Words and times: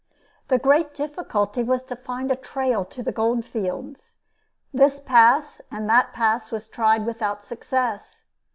The 0.47 0.57
great 0.57 0.95
difficulty 0.95 1.61
was 1.63 1.83
to 1.83 1.95
find 1.95 2.31
a 2.31 2.35
trail 2.35 2.83
to 2.85 3.03
the 3.03 3.11
gold 3.11 3.45
fields. 3.45 4.17
This 4.73 4.99
pass 4.99 5.61
and 5.69 5.87
that 5.91 6.11
pass 6.11 6.49
was 6.49 6.67
tried 6.67 7.05
without 7.05 7.43
success. 7.43 8.25